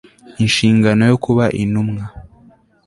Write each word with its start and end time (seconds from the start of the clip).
inshingano 0.43 1.03
yo 1.11 1.17
kuba 1.25 1.45
intumwa 1.61 2.03